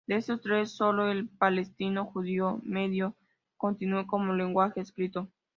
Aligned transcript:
De 0.07 0.15
estos 0.15 0.41
tres, 0.41 0.71
solo 0.71 1.11
el 1.11 1.27
palestino 1.29 2.05
judío 2.07 2.59
medio 2.63 3.13
continuó 3.57 4.07
como 4.07 4.33
lenguaje 4.33 4.81
escrito. 4.81 5.29